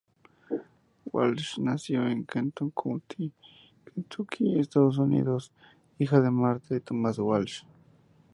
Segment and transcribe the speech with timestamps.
[1.13, 3.31] Walsh nació en Kenton County,
[3.85, 5.51] Kentucky, Estados Unidos,
[5.99, 7.61] hija de Martha y Thomas Walsh.